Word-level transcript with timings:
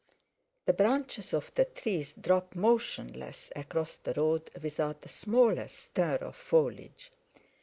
The 0.65 0.73
branches 0.73 1.31
of 1.31 1.53
the 1.53 1.65
trees 1.65 2.13
dropped 2.15 2.55
motionless 2.55 3.51
across 3.55 3.97
the 3.97 4.15
road 4.15 4.49
without 4.59 5.03
the 5.03 5.09
smallest 5.09 5.77
stir 5.77 6.15
of 6.15 6.35
foliage. 6.35 7.11